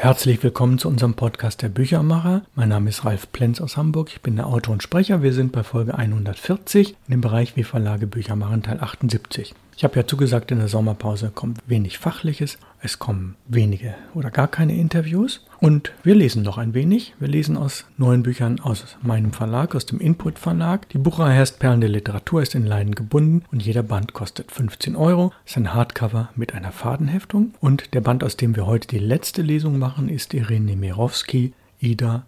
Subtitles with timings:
[0.00, 2.40] Herzlich willkommen zu unserem Podcast der Büchermacher.
[2.54, 4.08] Mein Name ist Ralf Plenz aus Hamburg.
[4.08, 5.22] Ich bin der Autor und Sprecher.
[5.22, 9.54] Wir sind bei Folge 140 in dem Bereich Wie Verlage Bücher machen, Teil 78.
[9.80, 14.46] Ich habe ja zugesagt, in der Sommerpause kommt wenig Fachliches, es kommen wenige oder gar
[14.46, 17.14] keine Interviews und wir lesen noch ein wenig.
[17.18, 20.86] Wir lesen aus neuen Büchern aus meinem Verlag, aus dem Input Verlag.
[20.90, 24.96] Die Buchreihe heißt Perlen der Literatur, ist in Leinen gebunden und jeder Band kostet 15
[24.96, 25.32] Euro.
[25.46, 28.98] Es ist ein Hardcover mit einer Fadenheftung und der Band, aus dem wir heute die
[28.98, 32.26] letzte Lesung machen, ist Irene Nemirovsky, Ida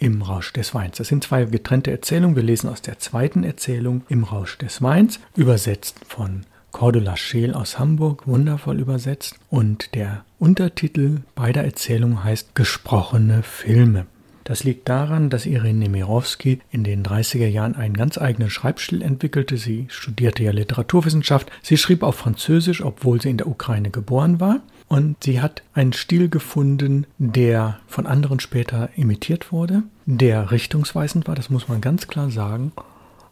[0.00, 0.96] im Rausch des Weins.
[0.96, 2.34] Das sind zwei getrennte Erzählungen.
[2.34, 7.78] Wir lesen aus der zweiten Erzählung Im Rausch des Weins, übersetzt von Cordula Scheel aus
[7.78, 9.36] Hamburg, wundervoll übersetzt.
[9.50, 14.06] Und der Untertitel beider Erzählungen heißt Gesprochene Filme.
[14.44, 19.56] Das liegt daran, dass Irene Nemirovsky in den 30er Jahren einen ganz eigenen Schreibstil entwickelte.
[19.56, 21.50] Sie studierte ja Literaturwissenschaft.
[21.62, 24.60] Sie schrieb auf Französisch, obwohl sie in der Ukraine geboren war.
[24.88, 31.36] Und sie hat einen Stil gefunden, der von anderen später imitiert wurde, der richtungsweisend war,
[31.36, 32.72] das muss man ganz klar sagen.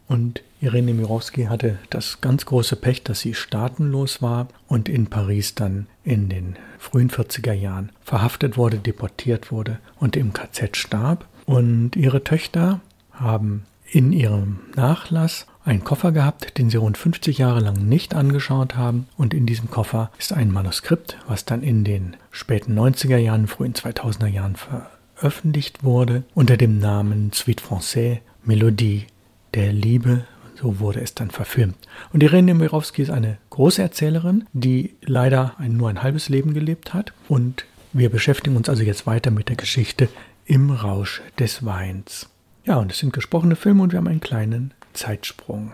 [0.07, 5.55] Und Irene Mirowski hatte das ganz große Pech, dass sie staatenlos war und in Paris
[5.55, 11.25] dann in den frühen 40er Jahren verhaftet wurde, deportiert wurde und im KZ starb.
[11.45, 12.81] Und ihre Töchter
[13.13, 18.75] haben in ihrem Nachlass einen Koffer gehabt, den sie rund 50 Jahre lang nicht angeschaut
[18.75, 19.07] haben.
[19.17, 23.73] Und in diesem Koffer ist ein Manuskript, was dann in den späten 90er Jahren, frühen
[23.73, 29.05] 2000er Jahren veröffentlicht wurde, unter dem Namen Suite Français Melodie
[29.53, 30.25] der Liebe,
[30.59, 31.77] so wurde es dann verfilmt.
[32.11, 36.93] Und Irene Mirowski ist eine große Erzählerin, die leider ein, nur ein halbes Leben gelebt
[36.93, 37.13] hat.
[37.27, 40.09] Und wir beschäftigen uns also jetzt weiter mit der Geschichte
[40.45, 42.29] im Rausch des Weins.
[42.65, 45.73] Ja, und es sind gesprochene Filme und wir haben einen kleinen Zeitsprung.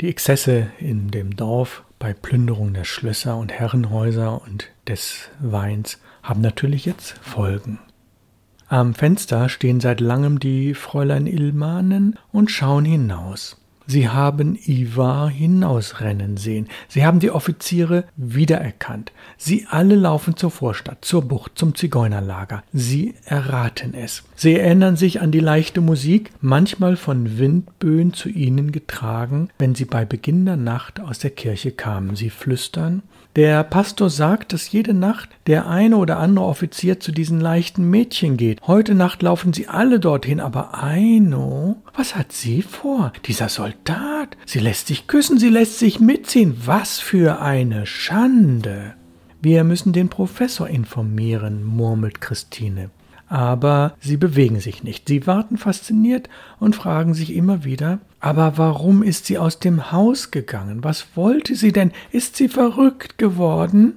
[0.00, 6.40] Die Exzesse in dem Dorf bei Plünderung der Schlösser und Herrenhäuser und des Weins haben
[6.40, 7.78] natürlich jetzt Folgen.
[8.68, 13.56] Am Fenster stehen seit langem die Fräulein Ilmanen und schauen hinaus.
[13.86, 16.68] Sie haben Ivar hinausrennen sehen.
[16.88, 19.12] Sie haben die Offiziere wiedererkannt.
[19.36, 22.62] Sie alle laufen zur Vorstadt, zur Bucht, zum Zigeunerlager.
[22.72, 24.22] Sie erraten es.
[24.36, 29.84] Sie erinnern sich an die leichte Musik, manchmal von Windböen zu ihnen getragen, wenn sie
[29.84, 32.16] bei Beginn der Nacht aus der Kirche kamen.
[32.16, 33.02] Sie flüstern
[33.36, 38.36] der Pastor sagt, dass jede Nacht der eine oder andere Offizier zu diesen leichten Mädchen
[38.36, 38.60] geht.
[38.66, 43.12] Heute Nacht laufen sie alle dorthin, aber Aino, was hat sie vor?
[43.26, 44.36] Dieser Soldat.
[44.46, 46.56] Sie lässt sich küssen, sie lässt sich mitziehen.
[46.64, 48.94] Was für eine Schande.
[49.40, 52.90] Wir müssen den Professor informieren, murmelt Christine
[53.26, 55.08] aber sie bewegen sich nicht.
[55.08, 56.28] Sie warten fasziniert
[56.60, 60.82] und fragen sich immer wieder, aber warum ist sie aus dem Haus gegangen?
[60.82, 61.92] Was wollte sie denn?
[62.10, 63.96] Ist sie verrückt geworden?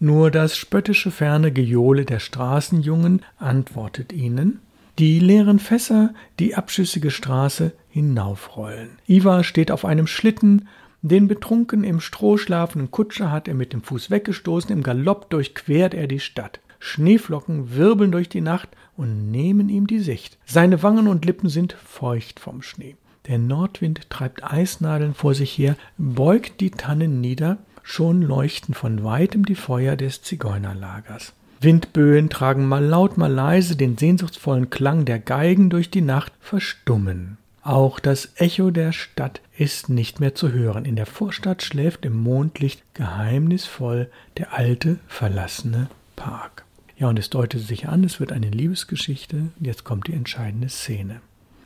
[0.00, 4.60] Nur das spöttische ferne Gejohle der Straßenjungen antwortet ihnen.
[4.98, 8.92] Die leeren Fässer, die abschüssige Straße hinaufrollen.
[9.06, 10.66] Ivar steht auf einem Schlitten,
[11.02, 15.92] den betrunken im Stroh schlafenden Kutscher hat er mit dem Fuß weggestoßen, im Galopp durchquert
[15.92, 16.60] er die Stadt.
[16.78, 20.38] Schneeflocken wirbeln durch die Nacht und nehmen ihm die Sicht.
[20.46, 22.96] Seine Wangen und Lippen sind feucht vom Schnee.
[23.28, 29.44] Der Nordwind treibt Eisnadeln vor sich her, beugt die Tannen nieder, schon leuchten von weitem
[29.44, 31.34] die Feuer des Zigeunerlagers.
[31.60, 37.36] Windböen tragen mal laut, mal leise den sehnsuchtsvollen Klang der Geigen durch die Nacht verstummen.
[37.62, 40.84] Auch das Echo der Stadt ist nicht mehr zu hören.
[40.84, 44.08] In der Vorstadt schläft im Mondlicht geheimnisvoll
[44.38, 46.64] der alte, verlassene Park.
[46.96, 49.48] Ja, und es deutet sich an, es wird eine Liebesgeschichte.
[49.60, 51.20] Jetzt kommt die entscheidende Szene.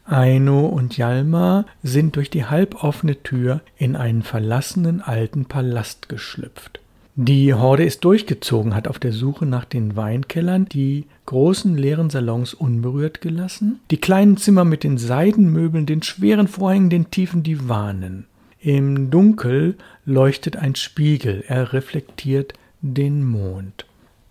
[0.04, 6.80] Aino und Jalma sind durch die halboffene Tür in einen verlassenen alten Palast geschlüpft.
[7.14, 12.54] Die Horde ist durchgezogen, hat auf der Suche nach den Weinkellern die großen leeren Salons
[12.54, 18.26] unberührt gelassen, die kleinen Zimmer mit den Seidenmöbeln, den schweren Vorhängen, den tiefen Divanen.
[18.60, 19.76] Im Dunkel
[20.06, 23.84] leuchtet ein Spiegel, er reflektiert den Mond.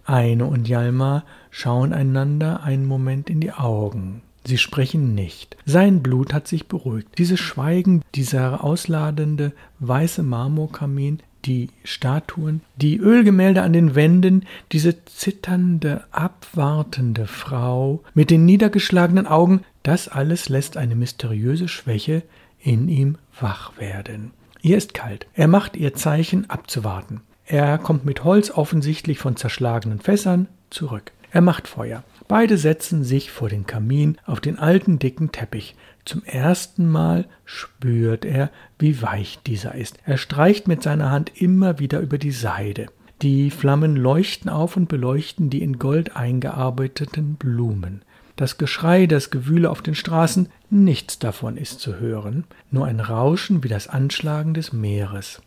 [0.05, 4.23] Eine und Jalmar schauen einander einen Moment in die Augen.
[4.43, 5.55] Sie sprechen nicht.
[5.65, 7.17] Sein Blut hat sich beruhigt.
[7.17, 16.03] Dieses Schweigen, dieser ausladende weiße Marmorkamin, die Statuen, die Ölgemälde an den Wänden, diese zitternde,
[16.11, 22.23] abwartende Frau mit den niedergeschlagenen Augen, das alles lässt eine mysteriöse Schwäche
[22.59, 24.31] in ihm wach werden.
[24.61, 25.25] Ihr ist kalt.
[25.33, 27.21] Er macht ihr Zeichen abzuwarten.
[27.45, 31.11] Er kommt mit Holz offensichtlich von zerschlagenen Fässern zurück.
[31.31, 32.03] Er macht Feuer.
[32.27, 35.75] Beide setzen sich vor den Kamin auf den alten dicken Teppich.
[36.03, 39.97] Zum ersten Mal spürt er, wie weich dieser ist.
[40.05, 42.87] Er streicht mit seiner Hand immer wieder über die Seide.
[43.21, 48.01] Die Flammen leuchten auf und beleuchten die in Gold eingearbeiteten Blumen.
[48.35, 53.63] Das Geschrei, das Gewühle auf den Straßen, nichts davon ist zu hören, nur ein Rauschen
[53.63, 55.41] wie das Anschlagen des Meeres.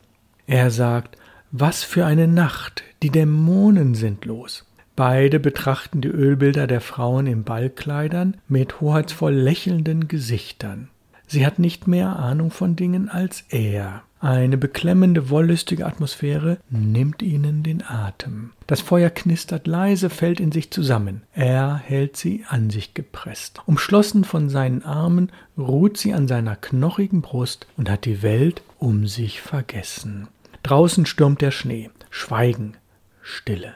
[0.46, 1.18] Er sagt,
[1.50, 4.64] was für eine Nacht, die Dämonen sind los.
[4.96, 10.88] Beide betrachten die Ölbilder der Frauen in Ballkleidern mit hoheitsvoll lächelnden Gesichtern.
[11.26, 14.02] Sie hat nicht mehr Ahnung von Dingen als er.
[14.20, 18.52] Eine beklemmende, wollüstige Atmosphäre nimmt ihnen den Atem.
[18.66, 21.22] Das Feuer knistert leise, fällt in sich zusammen.
[21.34, 23.60] Er hält sie an sich gepresst.
[23.66, 29.06] Umschlossen von seinen Armen ruht sie an seiner knochigen Brust und hat die Welt um
[29.06, 30.28] sich vergessen.
[30.62, 31.90] Draußen stürmt der Schnee.
[32.08, 32.78] Schweigen,
[33.20, 33.74] Stille.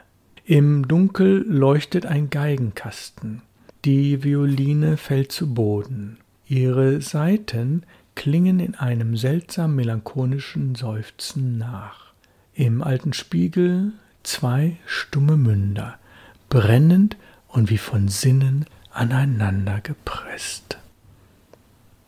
[0.49, 3.43] Im Dunkel leuchtet ein Geigenkasten.
[3.85, 6.17] Die Violine fällt zu Boden.
[6.47, 7.83] Ihre Saiten
[8.15, 12.13] klingen in einem seltsam melancholischen Seufzen nach.
[12.55, 13.93] Im alten Spiegel
[14.23, 15.99] zwei stumme Münder,
[16.49, 17.15] brennend
[17.49, 20.79] und wie von Sinnen aneinander gepresst.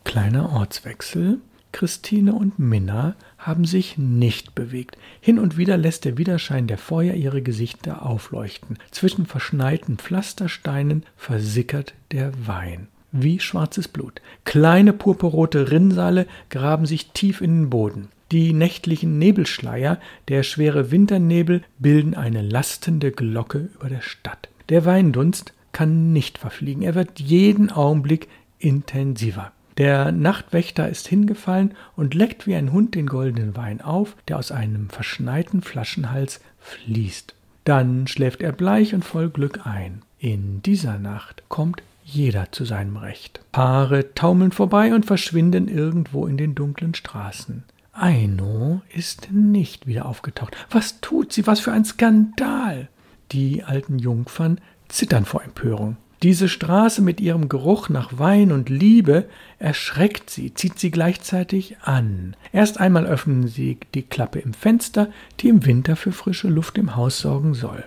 [0.02, 1.38] Kleiner Ortswechsel.
[1.72, 4.96] Christine und Minna haben sich nicht bewegt.
[5.20, 8.78] Hin und wieder lässt der Widerschein der Feuer ihre Gesichter aufleuchten.
[8.90, 14.20] Zwischen verschneiten Pflastersteinen versickert der Wein wie schwarzes Blut.
[14.44, 18.08] Kleine purpurrote Rinnsale graben sich tief in den Boden.
[18.32, 24.48] Die nächtlichen Nebelschleier, der schwere Winternebel, bilden eine lastende Glocke über der Stadt.
[24.70, 28.28] Der Weindunst kann nicht verfliegen, er wird jeden Augenblick
[28.58, 29.52] intensiver.
[29.78, 34.52] Der Nachtwächter ist hingefallen und leckt wie ein Hund den goldenen Wein auf, der aus
[34.52, 37.34] einem verschneiten Flaschenhals fließt.
[37.64, 40.02] Dann schläft er bleich und voll Glück ein.
[40.18, 43.40] In dieser Nacht kommt jeder zu seinem Recht.
[43.52, 47.64] Paare taumeln vorbei und verschwinden irgendwo in den dunklen Straßen.
[47.92, 50.56] Aino ist nicht wieder aufgetaucht.
[50.70, 51.46] Was tut sie?
[51.46, 52.88] Was für ein Skandal!
[53.32, 55.96] Die alten Jungfern zittern vor Empörung.
[56.22, 59.28] Diese Straße mit ihrem Geruch nach Wein und Liebe
[59.58, 62.36] erschreckt sie, zieht sie gleichzeitig an.
[62.52, 65.08] Erst einmal öffnen sie die Klappe im Fenster,
[65.40, 67.82] die im Winter für frische Luft im Haus sorgen soll.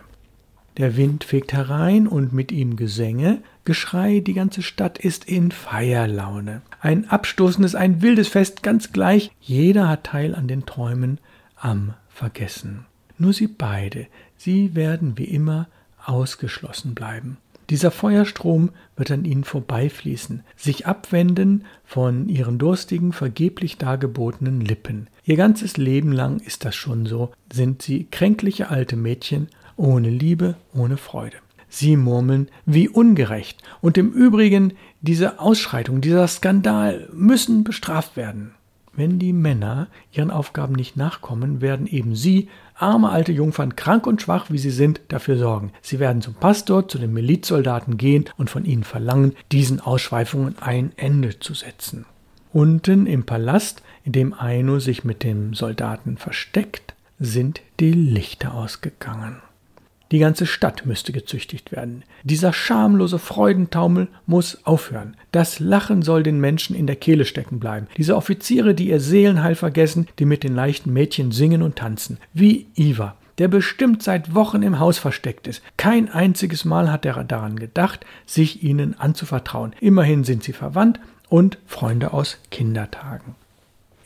[0.77, 6.61] Der Wind fegt herein und mit ihm Gesänge, Geschrei, die ganze Stadt ist in Feierlaune.
[6.81, 9.31] Ein abstoßendes, ein wildes Fest, ganz gleich.
[9.39, 11.19] Jeder hat Teil an den Träumen
[11.55, 12.85] am Vergessen.
[13.17, 15.67] Nur sie beide, sie werden wie immer
[16.05, 17.37] ausgeschlossen bleiben.
[17.69, 25.07] Dieser Feuerstrom wird an ihnen vorbeifließen, sich abwenden von ihren durstigen, vergeblich dargebotenen Lippen.
[25.23, 29.47] Ihr ganzes Leben lang ist das schon so, sind sie kränkliche alte Mädchen
[29.77, 31.37] ohne Liebe, ohne Freude.
[31.67, 33.61] Sie murmeln, wie ungerecht.
[33.81, 38.53] Und im Übrigen, diese Ausschreitung, dieser Skandal müssen bestraft werden.
[38.95, 44.21] Wenn die Männer ihren Aufgaben nicht nachkommen, werden eben sie, arme alte Jungfern, krank und
[44.21, 45.71] schwach wie sie sind, dafür sorgen.
[45.81, 50.91] Sie werden zum Pastor, zu den Milizsoldaten gehen und von ihnen verlangen, diesen Ausschweifungen ein
[50.95, 52.05] Ende zu setzen.
[52.53, 59.41] Unten im Palast, in dem Aino sich mit dem Soldaten versteckt, sind die Lichter ausgegangen.
[60.11, 62.03] Die ganze Stadt müsste gezüchtigt werden.
[62.23, 65.17] Dieser schamlose Freudentaumel muss aufhören.
[65.31, 67.87] Das Lachen soll den Menschen in der Kehle stecken bleiben.
[67.97, 72.19] Diese Offiziere, die ihr Seelenheil vergessen, die mit den leichten Mädchen singen und tanzen.
[72.33, 75.61] Wie Iva, der bestimmt seit Wochen im Haus versteckt ist.
[75.77, 79.73] Kein einziges Mal hat er daran gedacht, sich ihnen anzuvertrauen.
[79.79, 83.35] Immerhin sind sie verwandt und Freunde aus Kindertagen.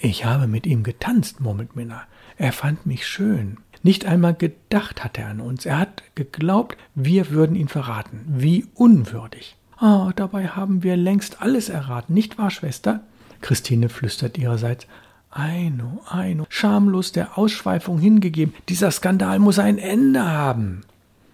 [0.02, 2.04] Ich habe mit ihm getanzt, murmelt Minna.
[2.38, 3.58] Er fand mich schön.
[3.84, 5.66] Nicht einmal gedacht hat er an uns.
[5.66, 8.22] Er hat geglaubt, wir würden ihn verraten.
[8.26, 9.58] Wie unwürdig.
[9.78, 13.02] Ah, dabei haben wir längst alles erraten, nicht wahr, Schwester?
[13.42, 14.88] Christine flüstert ihrerseits.
[15.32, 18.54] Eino, Eino, schamlos der Ausschweifung hingegeben.
[18.68, 20.82] Dieser Skandal muss ein Ende haben.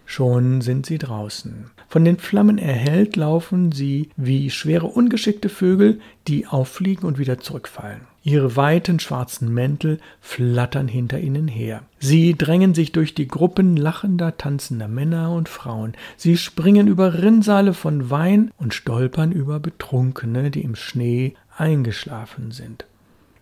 [0.08, 1.66] Schon sind sie draußen.
[1.88, 8.02] Von den Flammen erhellt laufen sie wie schwere ungeschickte Vögel, die auffliegen und wieder zurückfallen.
[8.22, 11.82] Ihre weiten schwarzen Mäntel flattern hinter ihnen her.
[11.98, 15.94] Sie drängen sich durch die Gruppen lachender, tanzender Männer und Frauen.
[16.16, 22.86] Sie springen über Rinnsale von Wein und stolpern über Betrunkene, die im Schnee eingeschlafen sind.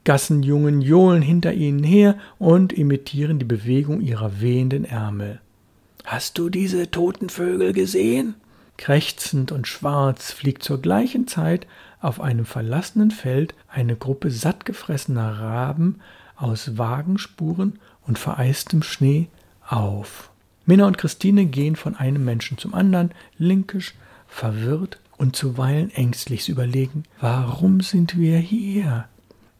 [0.04, 5.40] Gassenjungen johlen hinter ihnen her und imitieren die Bewegung ihrer wehenden Ärmel.
[6.04, 8.34] Hast du diese toten Vögel gesehen?
[8.76, 11.66] Krächzend und schwarz fliegt zur gleichen Zeit
[12.00, 16.00] auf einem verlassenen Feld eine Gruppe sattgefressener Raben
[16.36, 19.28] aus Wagenspuren und vereistem Schnee
[19.66, 20.30] auf.
[20.66, 23.94] Minna und Christine gehen von einem Menschen zum anderen, linkisch,
[24.28, 29.06] verwirrt und zuweilen ängstlich überlegen, warum sind wir hier?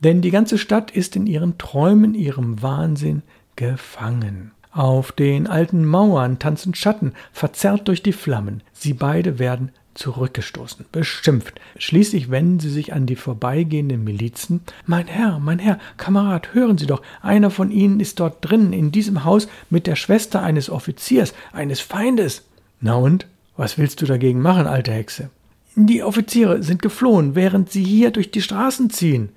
[0.00, 3.22] Denn die ganze Stadt ist in ihren Träumen, ihrem Wahnsinn
[3.56, 4.50] gefangen.
[4.74, 8.60] Auf den alten Mauern tanzen Schatten, verzerrt durch die Flammen.
[8.72, 11.60] Sie beide werden zurückgestoßen, beschimpft.
[11.78, 14.62] Schließlich wenden sie sich an die vorbeigehenden Milizen.
[14.84, 18.90] Mein Herr, mein Herr, Kamerad, hören Sie doch, einer von Ihnen ist dort drinnen in
[18.90, 22.42] diesem Haus mit der Schwester eines Offiziers, eines Feindes.
[22.80, 23.28] Na und?
[23.56, 25.30] Was willst du dagegen machen, alte Hexe?
[25.76, 29.28] Die Offiziere sind geflohen, während sie hier durch die Straßen ziehen,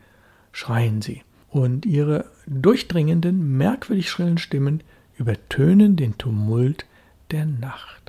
[0.51, 4.81] schreien sie, und ihre durchdringenden, merkwürdig schrillen Stimmen
[5.17, 6.85] übertönen den Tumult
[7.31, 8.07] der Nacht.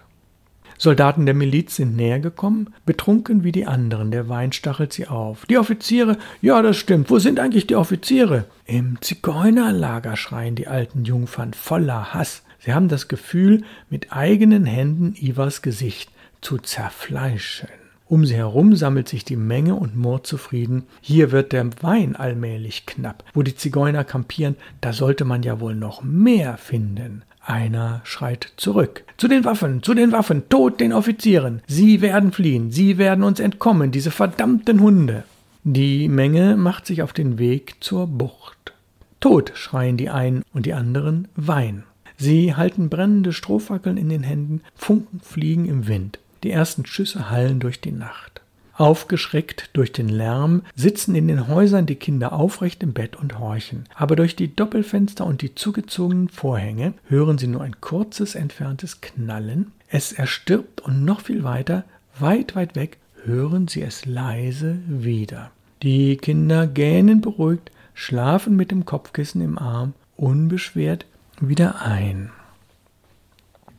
[0.80, 5.44] Soldaten der Miliz sind näher gekommen, betrunken wie die anderen, der Wein stachelt sie auf.
[5.46, 8.44] Die Offiziere, ja, das stimmt, wo sind eigentlich die Offiziere?
[8.64, 12.44] Im Zigeunerlager schreien die alten Jungfern voller Hass.
[12.60, 17.68] Sie haben das Gefühl, mit eigenen Händen Ivas Gesicht zu zerfleischen.
[18.08, 20.84] Um sie herum sammelt sich die Menge und murrt zufrieden.
[21.02, 23.22] Hier wird der Wein allmählich knapp.
[23.34, 27.22] Wo die Zigeuner kampieren, da sollte man ja wohl noch mehr finden.
[27.44, 29.04] Einer schreit zurück.
[29.18, 31.62] Zu den Waffen, zu den Waffen, tot den Offizieren.
[31.66, 35.24] Sie werden fliehen, sie werden uns entkommen, diese verdammten Hunde.
[35.64, 38.72] Die Menge macht sich auf den Weg zur Bucht.
[39.20, 41.84] Tod schreien die einen und die anderen Wein.
[42.16, 46.18] Sie halten brennende Strohfackeln in den Händen, Funken fliegen im Wind.
[46.42, 48.40] Die ersten Schüsse hallen durch die Nacht.
[48.74, 53.84] Aufgeschreckt durch den Lärm sitzen in den Häusern die Kinder aufrecht im Bett und horchen.
[53.96, 59.72] Aber durch die Doppelfenster und die zugezogenen Vorhänge hören sie nur ein kurzes entferntes Knallen.
[59.88, 61.84] Es erstirbt und noch viel weiter,
[62.20, 65.50] weit, weit weg, hören sie es leise wieder.
[65.82, 71.04] Die Kinder gähnen beruhigt, schlafen mit dem Kopfkissen im Arm, unbeschwert
[71.40, 72.30] wieder ein.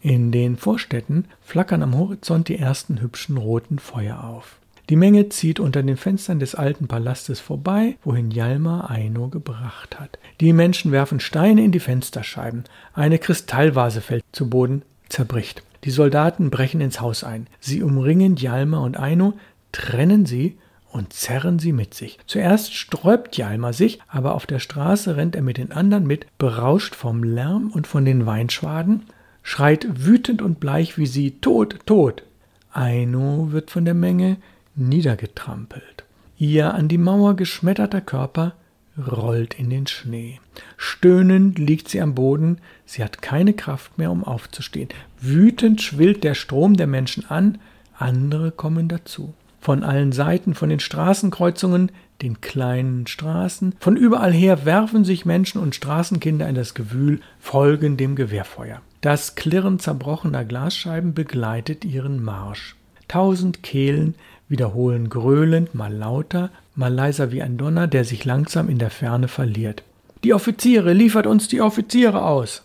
[0.02, 4.56] In den Vorstädten flackern am Horizont die ersten hübschen roten Feuer auf.
[4.90, 10.18] Die Menge zieht unter den Fenstern des alten Palastes vorbei, wohin Jalmar Aino gebracht hat.
[10.40, 12.64] Die Menschen werfen Steine in die Fensterscheiben.
[12.94, 15.64] Eine Kristallvase fällt zu Boden, zerbricht.
[15.84, 17.48] Die Soldaten brechen ins Haus ein.
[17.60, 19.34] Sie umringen Jalmar und Aino,
[19.74, 20.58] trennen sie
[20.92, 22.18] und zerren sie mit sich.
[22.26, 26.96] Zuerst sträubt Jalmar sich, aber auf der Straße rennt er mit den anderen mit, berauscht
[26.96, 29.04] vom Lärm und von den Weinschwaden
[29.44, 32.24] schreit wütend und bleich wie sie Tod, Tod.
[32.72, 34.38] Aino wird von der Menge
[34.76, 36.04] niedergetrampelt.
[36.38, 38.54] Ihr an die Mauer geschmetterter Körper
[38.98, 40.40] rollt in den Schnee.
[40.78, 44.90] Stöhnend liegt sie am Boden, sie hat keine Kraft mehr, um aufzustehen.
[45.20, 47.60] Wütend schwillt der Strom der Menschen an,
[47.98, 49.34] andere kommen dazu.
[49.60, 55.62] Von allen Seiten, von den Straßenkreuzungen, den kleinen Straßen, von überall her werfen sich Menschen
[55.62, 58.82] und Straßenkinder in das Gewühl, folgen dem Gewehrfeuer.
[59.02, 62.76] Das Klirren zerbrochener Glasscheiben begleitet ihren Marsch.
[63.08, 64.16] Tausend Kehlen
[64.50, 69.28] wiederholen gröhlend, mal lauter, mal leiser wie ein Donner, der sich langsam in der Ferne
[69.28, 69.84] verliert.
[70.24, 72.64] Die Offiziere, liefert uns die Offiziere aus!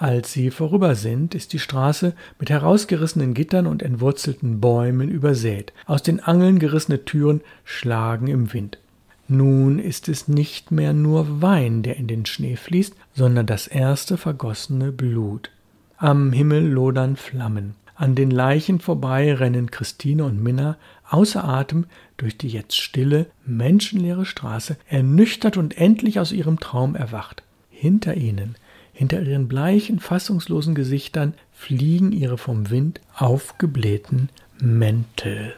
[0.00, 5.72] Als sie vorüber sind, ist die Straße mit herausgerissenen Gittern und entwurzelten Bäumen übersät.
[5.86, 8.78] Aus den Angeln gerissene Türen schlagen im Wind.
[9.26, 14.16] Nun ist es nicht mehr nur Wein, der in den Schnee fließt, sondern das erste
[14.16, 15.50] vergossene Blut.
[15.96, 17.74] Am Himmel lodern Flammen.
[17.96, 20.76] An den Leichen vorbei rennen Christine und Minna
[21.10, 21.86] außer Atem
[22.18, 27.42] durch die jetzt stille, menschenleere Straße, ernüchtert und endlich aus ihrem Traum erwacht.
[27.68, 28.54] Hinter ihnen,
[28.98, 34.28] hinter ihren bleichen, fassungslosen Gesichtern fliegen ihre vom Wind aufgeblähten
[34.58, 35.54] Mäntel.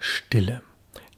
[0.00, 0.60] Stille.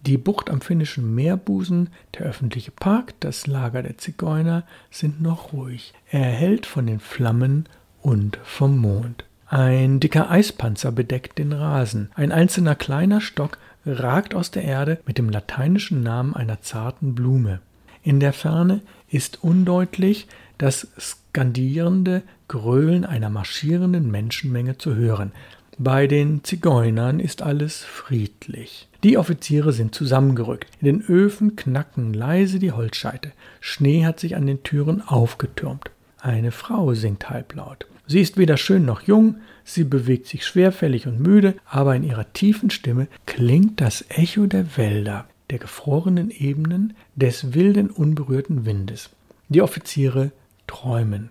[0.04, 5.94] Die Bucht am finnischen Meerbusen, der öffentliche Park, das Lager der Zigeuner sind noch ruhig,
[6.10, 7.64] erhellt von den Flammen
[8.02, 9.24] und vom Mond.
[9.46, 12.10] Ein dicker Eispanzer bedeckt den Rasen.
[12.14, 17.60] Ein einzelner kleiner Stock ragt aus der Erde mit dem lateinischen Namen einer zarten Blume.
[18.02, 20.26] In der Ferne ist undeutlich
[20.62, 25.32] das skandierende Gröhlen einer marschierenden Menschenmenge zu hören.
[25.76, 28.88] Bei den Zigeunern ist alles friedlich.
[29.02, 30.68] Die Offiziere sind zusammengerückt.
[30.80, 33.32] In den Öfen knacken leise die Holzscheite.
[33.60, 35.90] Schnee hat sich an den Türen aufgetürmt.
[36.20, 37.86] Eine Frau singt halblaut.
[38.06, 42.32] Sie ist weder schön noch jung, sie bewegt sich schwerfällig und müde, aber in ihrer
[42.34, 49.10] tiefen Stimme klingt das Echo der Wälder, der gefrorenen Ebenen, des wilden, unberührten Windes.
[49.48, 50.30] Die Offiziere
[50.72, 51.28] träumen.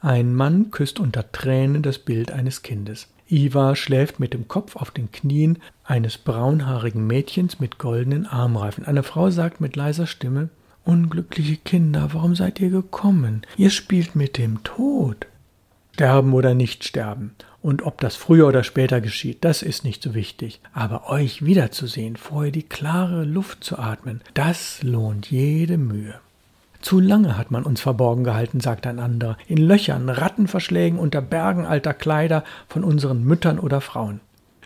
[0.00, 3.08] Ein Mann küsst unter Tränen das Bild eines Kindes.
[3.28, 8.84] Iva schläft mit dem Kopf auf den Knien eines braunhaarigen Mädchens mit goldenen Armreifen.
[8.84, 10.48] Eine Frau sagt mit leiser Stimme
[10.84, 13.42] Unglückliche Kinder, warum seid ihr gekommen?
[13.56, 15.26] Ihr spielt mit dem Tod.
[15.92, 17.34] Sterben oder nicht sterben.
[17.60, 20.60] Und ob das früher oder später geschieht, das ist nicht so wichtig.
[20.72, 26.14] Aber euch wiederzusehen, vorher die klare Luft zu atmen, das lohnt jede Mühe.
[26.82, 31.64] Zu lange hat man uns verborgen gehalten, sagt ein anderer, in Löchern, Rattenverschlägen, unter Bergen
[31.64, 34.20] alter Kleider von unseren Müttern oder Frauen.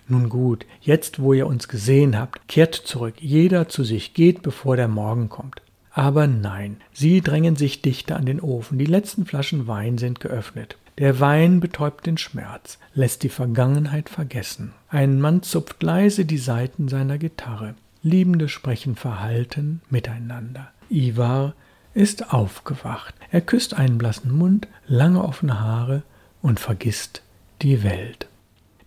[0.09, 4.77] Nun gut, jetzt wo ihr uns gesehen habt, kehrt zurück, jeder zu sich, geht, bevor
[4.77, 5.61] der Morgen kommt.
[5.91, 10.79] Aber nein, sie drängen sich dichter an den Ofen, die letzten Flaschen Wein sind geöffnet.
[10.99, 14.73] Der Wein betäubt den Schmerz, lässt die Vergangenheit vergessen.
[14.89, 17.75] Ein Mann zupft leise die Saiten seiner Gitarre.
[18.03, 20.71] Liebende sprechen verhalten miteinander.
[20.89, 21.55] Ivar
[21.97, 23.15] ist aufgewacht.
[23.31, 26.03] Er küsst einen blassen Mund, lange offene Haare
[26.43, 27.23] und vergisst
[27.63, 28.29] die Welt.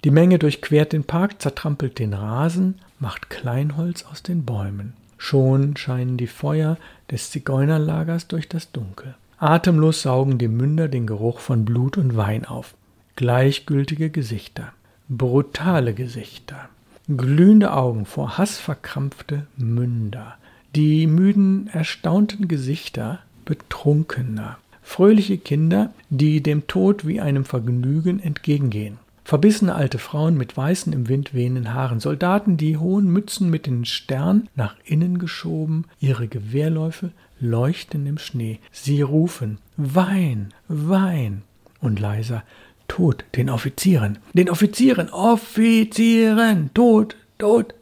[0.04, 4.94] Die Menge durchquert den Park, zertrampelt den Rasen, macht Kleinholz aus den Bäumen.
[5.18, 6.78] Schon scheinen die Feuer
[7.10, 9.16] des Zigeunerlagers durch das Dunkel.
[9.40, 12.76] Atemlos saugen die Münder den Geruch von Blut und Wein auf.
[13.16, 14.72] Gleichgültige Gesichter,
[15.10, 16.70] brutale Gesichter,
[17.08, 20.38] glühende Augen vor Hass verkrampfte Münder,
[20.76, 29.00] die müden, erstaunten Gesichter Betrunkener, fröhliche Kinder, die dem Tod wie einem Vergnügen entgegengehen.
[29.24, 33.86] Verbissene alte Frauen mit weißen im Wind wehenden Haaren, Soldaten, die hohen Mützen mit den
[33.86, 38.60] Sternen nach innen geschoben, ihre Gewehrläufe leuchten im Schnee.
[38.72, 41.44] Sie rufen Wein, Wein
[41.80, 42.44] und leiser
[42.88, 47.76] Tod den Offizieren, den Offizieren, Offizieren, Tod, Tod.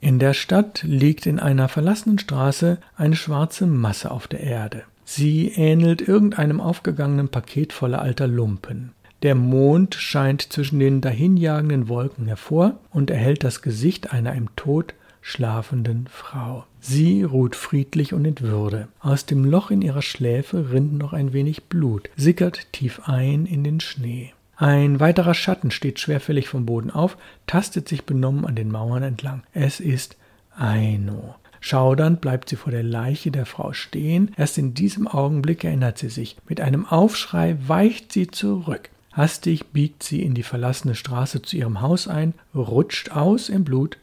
[0.00, 4.82] In der Stadt liegt in einer verlassenen Straße eine schwarze Masse auf der Erde.
[5.04, 8.92] Sie ähnelt irgendeinem aufgegangenen Paket voller alter Lumpen.
[9.22, 14.94] Der Mond scheint zwischen den dahinjagenden Wolken hervor und erhellt das Gesicht einer im Tod
[15.22, 16.64] schlafenden Frau.
[16.80, 18.88] Sie ruht friedlich und in Würde.
[19.00, 23.64] Aus dem Loch in ihrer Schläfe rinnt noch ein wenig Blut, sickert tief ein in
[23.64, 24.32] den Schnee.
[24.56, 29.42] Ein weiterer Schatten steht schwerfällig vom Boden auf, tastet sich benommen an den Mauern entlang.
[29.52, 30.16] Es ist
[30.56, 31.34] Aino.
[31.60, 34.32] Schaudernd bleibt sie vor der Leiche der Frau stehen.
[34.36, 36.36] Erst in diesem Augenblick erinnert sie sich.
[36.48, 38.88] Mit einem Aufschrei weicht sie zurück.
[39.12, 43.98] Hastig biegt sie in die verlassene Straße zu ihrem Haus ein, rutscht aus im Blut,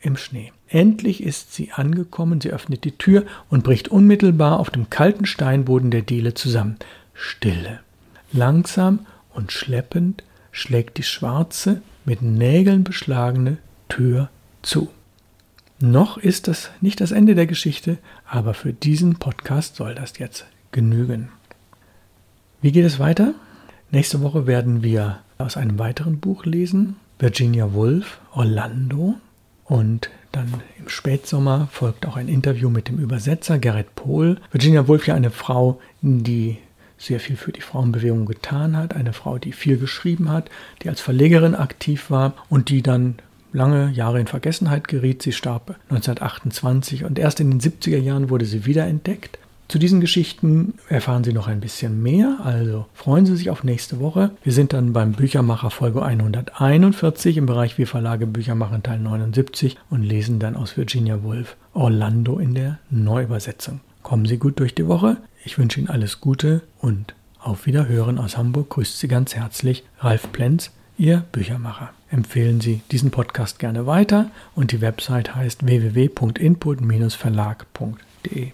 [0.00, 0.52] im Schnee.
[0.68, 5.90] Endlich ist sie angekommen, sie öffnet die Tür und bricht unmittelbar auf dem kalten Steinboden
[5.90, 6.76] der Diele zusammen.
[7.14, 7.80] Stille.
[8.32, 9.00] Langsam
[9.38, 14.30] und schleppend schlägt die schwarze, mit Nägeln beschlagene Tür
[14.62, 14.90] zu.
[15.78, 17.98] Noch ist das nicht das Ende der Geschichte,
[18.28, 21.28] aber für diesen Podcast soll das jetzt genügen.
[22.60, 23.34] Wie geht es weiter?
[23.92, 29.14] Nächste Woche werden wir aus einem weiteren Buch lesen, Virginia Woolf, Orlando.
[29.66, 34.40] Und dann im Spätsommer folgt auch ein Interview mit dem Übersetzer Gerrit Pohl.
[34.50, 36.58] Virginia Woolf ja eine Frau, die
[36.98, 40.50] sehr viel für die Frauenbewegung getan hat, eine Frau, die viel geschrieben hat,
[40.82, 43.16] die als Verlegerin aktiv war und die dann
[43.52, 45.22] lange Jahre in Vergessenheit geriet.
[45.22, 49.38] Sie starb 1928 und erst in den 70er Jahren wurde sie wiederentdeckt.
[49.68, 54.00] Zu diesen Geschichten erfahren Sie noch ein bisschen mehr, also freuen Sie sich auf nächste
[54.00, 54.30] Woche.
[54.42, 60.02] Wir sind dann beim Büchermacher Folge 141 im Bereich Wir Verlage Büchermacher Teil 79 und
[60.02, 63.80] lesen dann aus Virginia Woolf Orlando in der Neuübersetzung.
[64.08, 65.18] Kommen Sie gut durch die Woche.
[65.44, 70.32] Ich wünsche Ihnen alles Gute und auf Wiederhören aus Hamburg grüßt Sie ganz herzlich Ralf
[70.32, 71.90] Plenz, Ihr Büchermacher.
[72.10, 78.52] Empfehlen Sie diesen Podcast gerne weiter und die Website heißt www.input-verlag.de.